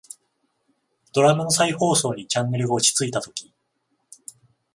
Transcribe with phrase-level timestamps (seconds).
[1.13, 3.53] ドラマの再放送にチャンネルが落ち着いたとき、